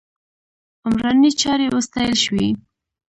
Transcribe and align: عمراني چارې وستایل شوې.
عمراني 0.85 1.31
چارې 1.41 1.67
وستایل 1.75 2.15
شوې. 2.23 2.47